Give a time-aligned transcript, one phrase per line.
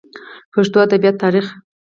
[0.53, 1.45] پښتو ادبياتو تاريخ